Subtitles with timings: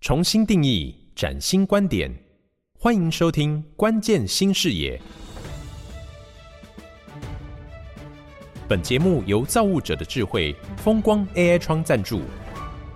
[0.00, 2.10] 重新定义，崭新观点，
[2.72, 4.98] 欢迎收听《关键新视野》。
[8.66, 12.22] 本节目由造物者的智慧风光 AI 窗赞助，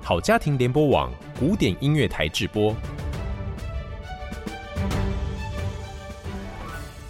[0.00, 2.72] 好家庭联播网古典音乐台制播。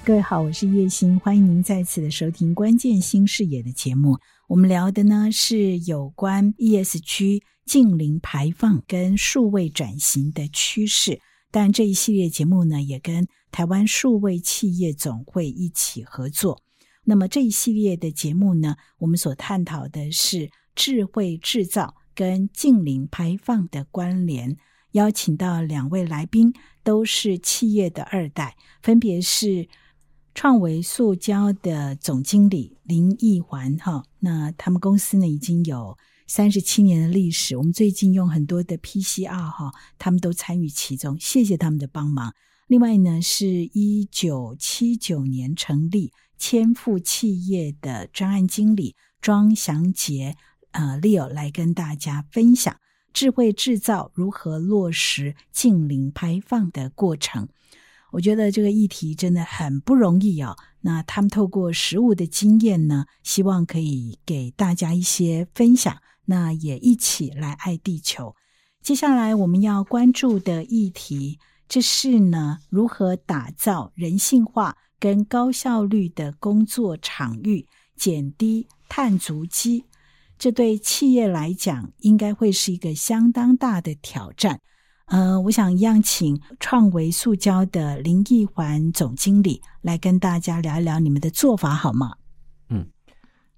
[0.03, 4.17] 各位好，我是叶欣，欢迎您再次的收听《关键新视野》的节目。
[4.49, 11.21] 我们聊的呢是有关 ES 区近零排放跟数位转型的趋势。
[11.51, 16.63] 但这一系列节目呢，也跟台湾数位企业总会一起合作。
[17.05, 24.57] 那么这一系列的节目呢，我们所探讨的是智慧制造跟近零排放的关联。
[24.93, 29.69] 邀请到两位来宾，都是企业的二代，分别是。
[30.35, 35.99] 创维塑胶的总经理林义环，哈，那他们公司呢已经有
[36.35, 37.59] 三十七年的历史。
[37.59, 42.33] 我们最近用很多的 PCR，哈，他们都参与其中，谢谢他们的帮忙。
[42.69, 50.39] 另外呢，是一九七九年成立千富企业的专案经理庄祥杰，
[50.71, 52.75] 呃，Leo 来跟大家分享
[53.13, 57.47] 智慧制造如何落实近零排放的过程。
[58.13, 60.57] 我觉得这个议题真的很不容易哦。
[60.81, 66.01] 那他们透过实物的经验呢，希望可以给大家一些分享。
[66.27, 68.35] 那也一起来爱地球。
[68.83, 79.85] 接下来我们要关注的议题，这是呢如何打造人性化跟高效率的工作场域，减低碳足迹。
[80.39, 84.61] 这对企业来讲，应该会是一个相当大的挑战。
[85.07, 92.17] 呃，我想一，请创维塑胶的林义环总经理来跟大家聊一聊你们的做法好吗？
[92.71, 92.89] 嗯，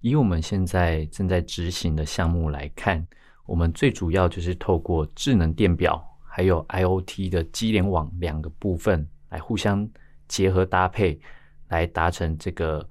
[0.05, 3.02] 以我们现在正在执行的项目来看，
[3.47, 9.88] 我们最主要就是透过智能电表还有 IOT 的机联网两个部分来互相
[10.28, 11.19] 结合搭配，
[11.69, 12.86] 来达成这个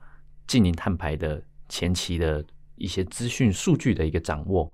[0.47, 1.39] 近零碳排的
[1.69, 2.43] 前期的
[2.77, 4.73] 一些资讯数据的一个掌握。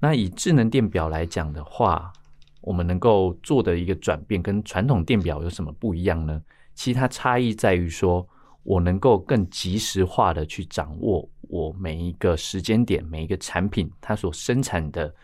[0.00, 2.12] 那以智能电表来讲的话，
[2.60, 6.42] 我们能够做的一个转变，跟传统电表有什么不一样呢？
[6.74, 8.28] 其实它差异在于说，
[8.62, 15.14] 我能够更及时化的去掌握我每一个时间点、每一个产品它所生产的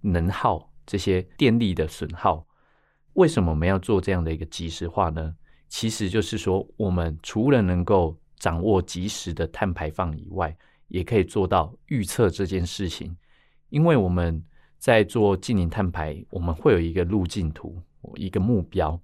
[0.00, 2.46] 能耗、这些电力的损耗。
[3.14, 5.34] 为什么我们要做这样的一个及时化呢？
[5.68, 10.56] 其实就是说，我们除了能够掌握及时的碳排放以外，
[10.88, 13.16] 也可以做到预测这件事情，
[13.70, 14.42] 因为我们。
[14.82, 17.80] 在做近零碳排，我们会有一个路径图，
[18.16, 19.00] 一个目标。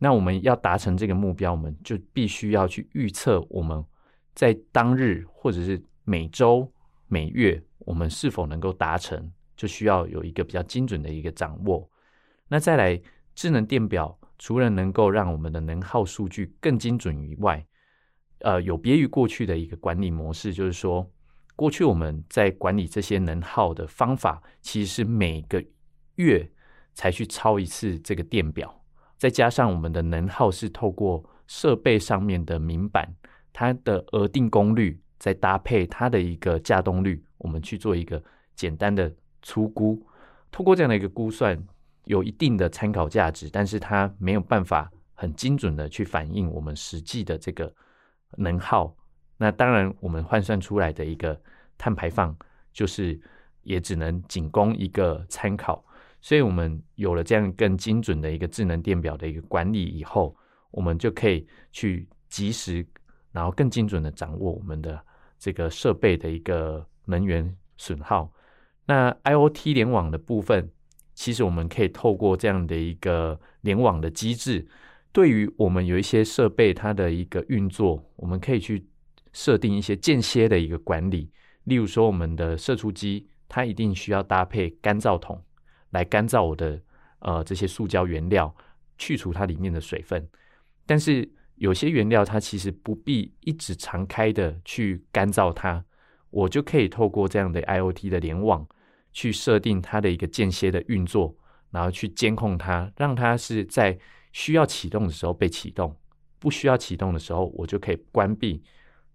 [0.00, 3.84] 那我们要达成这个目标，我们就必须要去预测我们
[4.34, 6.68] 在当日或者是每周、
[7.06, 11.88] 每月，我们是否能够达成，就需要有一个比较精准的一个掌握。
[12.48, 13.00] 那再来，
[13.34, 17.64] 智能电表除了能够让我们的能耗数据更精准以外，
[18.40, 21.08] 呃，有别于过去的一个管理模式，就是说。
[21.56, 25.62] 过去我们在管理这些能耗的方法，其实是每个
[26.14, 26.50] 月
[26.94, 28.79] 才去抄一次这个电表，
[29.20, 33.06] 再加上我们的能耗是透过设备上面的明板，
[33.52, 38.22] 它的额定功率，再搭配它的一个架动率，我们去做一个
[38.56, 40.02] 简单的粗估。
[40.50, 41.62] 通过这样的一个估算，
[42.06, 47.70] 有一定的参考价值，但是它没有办法很精准的去反映我们实际的这个
[48.38, 48.96] 能耗。
[49.36, 51.38] 那当然，我们换算出来的一个
[51.76, 52.34] 碳排放，
[52.72, 53.20] 就是
[53.64, 55.84] 也只能仅供一个参考。
[56.20, 60.36] 所以，我们有了这样更精准的一个智能电表的一个管理以后，
[60.70, 62.86] 我们就可以去及时，
[63.32, 65.02] 然后更精准的掌握我们的
[65.38, 68.32] 这个设备的一个能源损耗。
[68.86, 70.70] 那 IOT 联网的部分，
[71.14, 74.66] 其实我们可以透过这样的一个联网的机制，
[75.12, 78.86] 对于我们有一些设备它的一个运作，我们可以去。
[79.32, 81.30] 设定一些间歇的一个管理，
[81.62, 85.40] 例如说我们的射出机，它一定需要搭配干燥桶
[85.90, 86.80] 来干燥我的
[87.20, 88.54] 呃这些塑胶原料，
[88.98, 90.28] 去除它里面的水分。
[90.86, 95.84] 但是有些原料它其实不必一直常开的去干燥它，
[96.30, 98.66] 我就可以透过这样的 IOT 的联网
[99.12, 101.36] 去设定它的一个间歇的运作，
[101.70, 103.98] 然后去监控它，让它是在
[104.32, 105.96] 需要启动的时候被启动，
[106.38, 108.62] 不需要启动的时候我就可以关闭。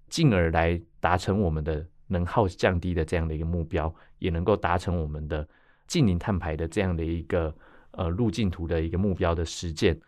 [0.08, 5.46] 进而来达成我们的能耗降低的这样的一个目标，也能够达成我们的
[5.88, 7.56] 近零碳排的这样的一个
[7.92, 10.00] 呃路径图的一个目标的实践。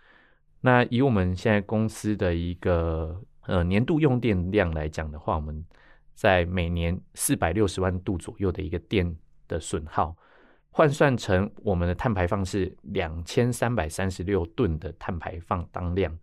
[0.61, 5.63] 那以我们现在公司的一个呃年度用电量来讲的话，我们
[6.13, 9.15] 在每年四百六十万度左右的一个电
[9.47, 10.15] 的损耗，
[10.71, 16.17] 换算成我们的碳排放是两千三百三十六吨的碳排放当量。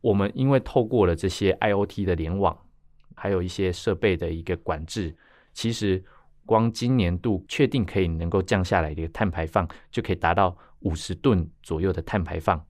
[0.00, 2.58] 我们因为透过了这些 IOT 的联网，
[3.14, 5.16] 还有一些设备的一个管制，
[5.52, 6.04] 其实
[6.46, 12.64] 光今年度确定可以能够降下来的一个碳排放，就可以达到五十吨左右的碳排放。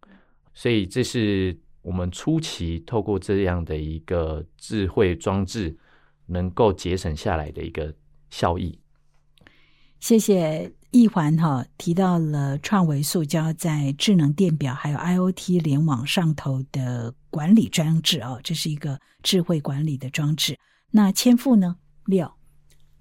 [0.52, 5.76] 所以这是我们初期透过这样的一个智慧装置，
[6.26, 7.94] 能够节省下来的一个
[8.30, 8.78] 效益。
[10.00, 10.72] 谢谢。
[10.90, 20.56] 一环哈提到了创维塑胶在智能电表还有 IOT 联网上头的管理装置哦，这是一个智慧管理的装置。
[20.92, 21.78] 那千富呢？
[22.04, 22.30] 六，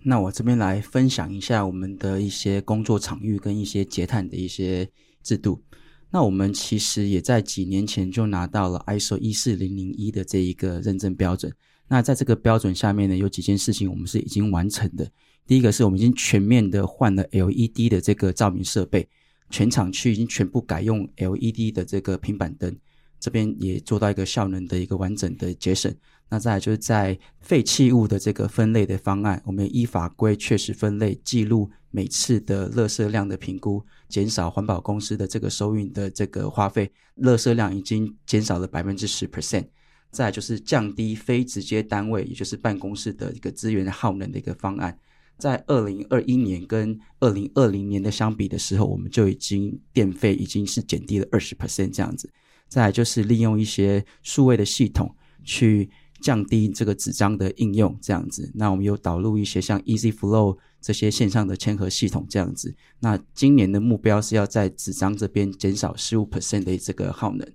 [0.06, 4.90] 那我这边来分享一下我们的一些工作场域跟一些节碳的一些
[5.22, 5.64] 制度。
[6.12, 11.52] 那我们其实也在几年前就拿到了 ISO 一四零零一的这一个认证标准。
[11.88, 15.10] 那在这个标准下面呢，有几件事情我们是已经完成的。
[15.46, 19.08] 第一个是我们已经全面的换了 LED 的这个照明设备，
[19.50, 22.76] 全厂区已经全部改用 LED 的这个平板灯，
[23.24, 25.96] 这边也做到一个效能的一个完整的节省。
[26.28, 36.92] 那再来就是在废弃物的这个分类的方案，我们依法规确实分类，记录每次的垃圾量的评估，减少环保公司的这个收运的这个花费，
[37.22, 39.68] 垃圾量已经减少了百分之十 percent。
[40.12, 45.00] 再就是降低非直接单位，也就是办公室的一个资源耗能的一个方案。
[45.38, 52.30] 在二零二一年跟二零二零年的相比的时候，我们就已经电费已经是减低了二十 percent 这样子。
[52.74, 55.88] 再就是利用一些数位的系统去
[56.24, 58.52] 降低这个纸张的应用这样子。
[58.56, 62.76] 那我们有导入一些像 Easy Flow 这些线上的签合系统这样子。
[63.00, 67.48] 那今年的目标是要在纸张这边减少十五 percent 的这个耗能。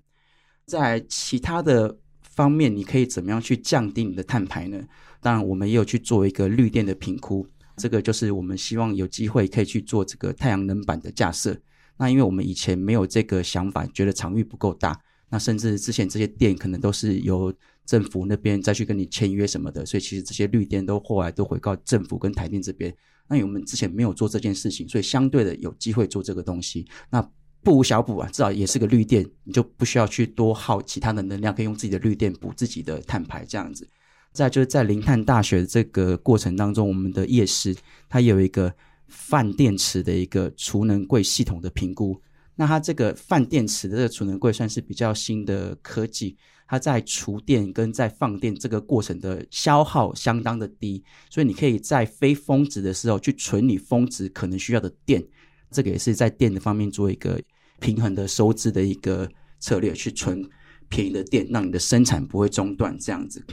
[0.67, 4.81] 在其他的方面，你可以怎么样去降低你的碳排呢？
[5.21, 7.45] 当然，我们也有去做一个绿电的评估。
[7.77, 11.61] 这个就是我们希望有机会可以去做这个太阳能板的架设。
[11.99, 14.99] 那因为我们以前没有这个想法，觉得场域不够大，
[15.29, 17.53] 那甚至之前这些店可能都是由
[17.85, 22.95] 政府那边再去跟你签约什么的，所以其实这些绿电都后来都回告政府跟台电这边。
[23.29, 26.87] 那我们之前没有做这件事情，所以相对的有机会做这个东西。
[27.11, 27.21] 那
[27.63, 33.87] 不无小补啊，至少也是个绿电，你就不需要去多耗其他的能量，可以用自己的绿电补自己的碳排这样子。
[34.33, 37.75] 再就是在零碳大学这个过程当中，我们的夜市
[38.09, 38.73] 它有一个
[39.09, 42.21] 泛电池的一个储能柜系统的评估。
[42.55, 55.25] 那它这个泛电池的这个储能柜算是比较新的科技，它在储电跟在放电这个过程的消耗相当的低，所以你可以在非峰值的时候去存你峰值可能需要的电。
[55.71, 57.41] 这个也是在电的方面做一个
[57.79, 59.31] 平衡的收支的一个
[59.61, 60.43] 策略，去存
[60.89, 63.45] 便宜的电，让你的生产不会中断这样子。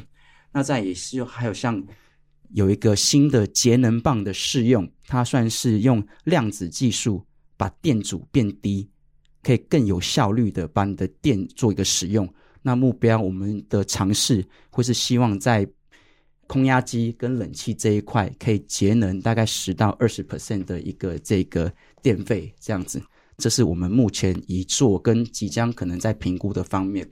[0.52, 1.86] 那再也是还有像
[2.52, 7.26] 有一个新的节能棒的试用，它算是用量子技术
[7.58, 8.90] 把电阻变低，
[9.44, 12.28] 可以更有效率的把你的电做一个使用。
[12.62, 15.68] 那目标我们的尝试会是希望在
[16.48, 21.72] 空压机跟冷气这一块可以节能大概十到二十 percent 的一个这个
[22.02, 23.02] 电费这样子。
[23.38, 27.08] 这是我们目前已做跟即将可能在评估的方面。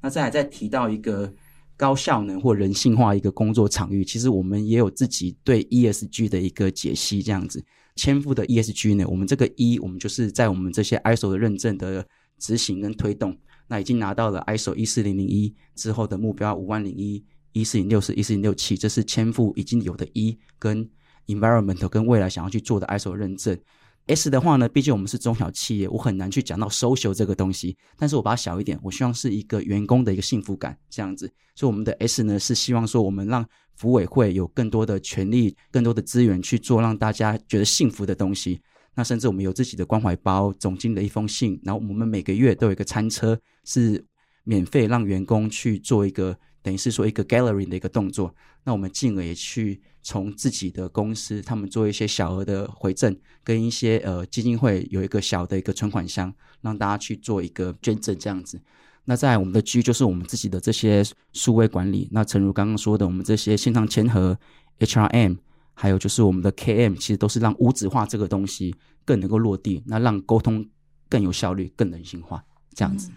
[0.00, 1.32] 那再来再提到一个。
[1.76, 7.22] 高效能或人性化一个工作场域，其实我们也有自己对 ESG 的一个解析。
[7.22, 7.64] 这样子，
[7.96, 12.06] 千富的 ESG 呢，我们这个一，我们就是在我们这些 ISO 的认证的
[12.38, 13.36] 执行跟推动，
[13.68, 20.88] 那已经拿到了 ISO 一四零零一之后的目标五万零一、一四零六四、一四零六七，这是千富已经有的一跟
[21.26, 23.58] environmental 跟未来想要去做的 ISO 认证。
[24.06, 27.76] S 的话呢，毕竟我们是中小企业，我很难去讲到 social 这个东西。
[27.96, 31.30] 但是我把它小一点，我希望是一个员工的一个幸福感这样子。
[31.54, 38.60] 所以我们的 S 呢，是希望说我们让服委会有更多的权利、更多的资源去做让大家觉得幸福的东西。
[38.94, 44.04] 那甚至我们有自己的关怀包，总经理的一封信，然后我们每个月都有一个餐车，是
[44.44, 46.36] 免费让员工去做一个。
[46.62, 58.60] 等于是说一个 gallery 的一个动作，那我们进而也去从自己的公司，他们做一些小额的回赠，跟一些呃基金会有一个小的一个存款箱，让大家去做一个捐赠这样子。
[59.04, 62.08] 那在我们的 G 就是我们自己的这些数位管理。
[62.12, 64.38] 那诚如刚刚说的，我们这些线上签合
[64.78, 65.38] HRM，
[65.74, 70.64] 还有就是我们的 KM，其实都是让无纸化这个东西更能够落地，那让沟通
[71.08, 73.10] 更有效率、更人性化这样子。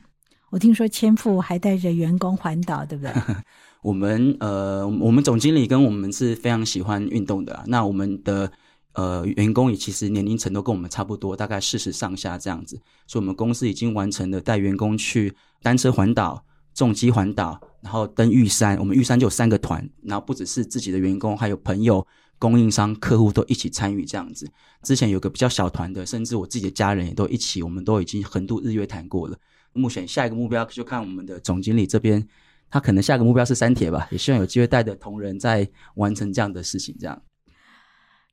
[0.52, 3.14] 我听说千富还带着员工环岛，对不对？
[3.82, 7.64] 我们呃，我们总经理跟我们是非常喜欢运动的。
[7.68, 8.52] 那我们的
[8.94, 12.80] 呃员工也其实年龄层都跟我们差不多，大概四十上下这样子。
[13.06, 18.78] 所以，我们公司已经完成了带员工去单车环岛、重机环岛，然后登玉山。
[18.78, 22.06] 我们玉山就有三个团，然后不只是自己的员工，还有朋友
[22.40, 24.50] 供应商、客户都一起参与这样子。
[24.82, 29.38] 之前有个比较小团的，甚至我自己的家人也都一起，我们都已经横渡日月潭过了。
[29.76, 32.26] 目前下一个目标就看我们的总经理这边，
[32.70, 36.96] 他可能下一个目标是三铁吧，也希望有机会带着同仁在完成这样的事情。
[36.98, 37.22] 这样，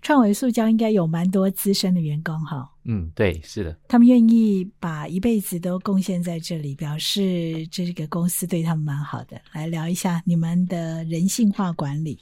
[0.01, 2.71] 创维塑胶应该有蛮多资深的员工哈。
[2.85, 9.41] 嗯，对，是的，他们愿意把一辈子都贡献在这里，表示这个公司对他们蛮好的。
[9.53, 12.19] 来聊一下你们的人性化管理。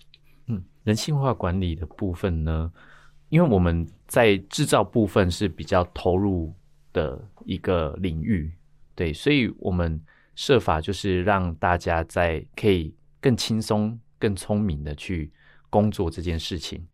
[0.47, 2.71] 嗯，人性化管理的部分呢，
[3.29, 6.53] 因为我们在制造部分是比较投入
[6.93, 8.53] 的一个领域，
[9.01, 9.99] 对，所以我们
[10.35, 15.33] 设法就是让大家在可以更轻松、更聪明的去
[15.71, 16.87] 工作这件事情。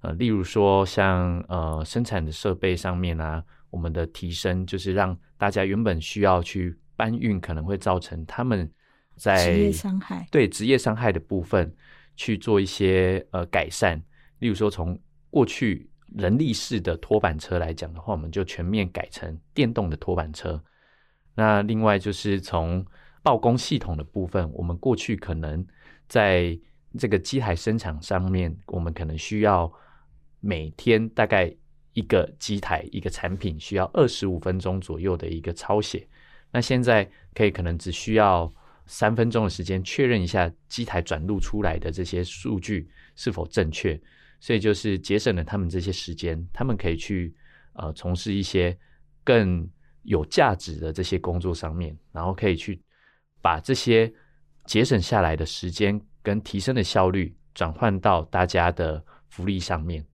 [0.00, 3.40] 呃，例如说像呃生产的设备上面啊，
[3.70, 8.68] 我们的提升就是让大家原本需要去搬运，可能会造成他们
[9.14, 11.72] 在职业伤害对职业伤害的部分
[12.16, 14.02] 去做一些呃改善。
[14.40, 15.00] 例如说，从
[15.30, 20.60] 过去人力式的拖板车来讲的话，我们就全面改成电动的拖板车。
[21.34, 22.84] 那另外就是从
[23.22, 25.66] 报工系统的部分，我们过去可能
[26.08, 26.58] 在
[26.98, 29.72] 这个机台生产上面，我们可能需要。
[30.44, 31.54] 每天大概
[31.92, 36.04] 一个机台一个产品需要二十五分钟左右的一个抄写，
[36.50, 38.52] 那现在可以可能只需要
[38.84, 43.96] 三分钟的时间确认一下机台转录出来的这些数据是否正确，
[44.40, 47.32] 所以就是节省了他们这些时间，他们可以去
[47.74, 48.76] 呃从事一些
[49.22, 49.70] 更
[50.02, 52.82] 有价值的这些工作上面，然后可以去
[53.40, 54.12] 把这些
[54.66, 60.04] 节省下来的时间跟提升的效率转换到大家的福利上面。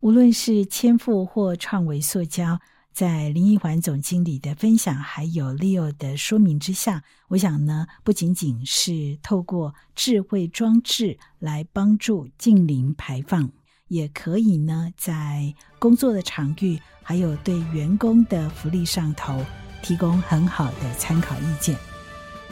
[0.00, 2.60] 无论是千富或创维塑胶，
[2.92, 13.50] 在林奕环总经理的分享，还有 Leo 的说明之下，我想呢，不仅仅是透过智慧装置来帮助近零排放，
[13.94, 19.40] 也可以呢，在工作的场域，还有对员工的福利上头，
[19.82, 21.76] 提供很好的参考意见。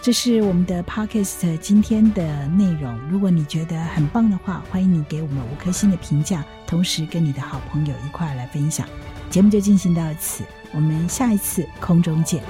[0.01, 2.97] 这是我们的 podcast 今天的内容。
[3.11, 8.89] 如果你觉得很棒的话，欢迎你给我们五颗星的评价，同时跟你的好朋友一块来分享。
[9.29, 12.41] 节目就进行到此，我们下一次空中见。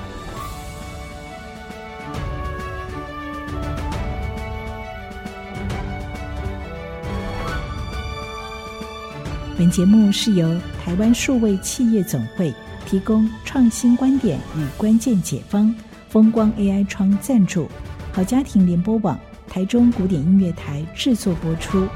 [9.63, 12.53] 本节目是由台湾数位企业总会
[12.85, 15.73] 提供创新观点与关键解方。
[16.09, 17.69] 风光 AI 窗赞助，
[18.11, 19.17] 好家庭联播网
[19.47, 21.87] 台中古典音乐台制作播出。